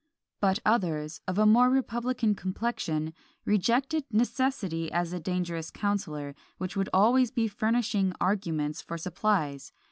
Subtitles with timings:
[0.39, 3.13] But others, of a more republican complexion,
[3.45, 9.71] rejected "Necessity, as a dangerous counsellor, which would be always furnishing arguments for supplies.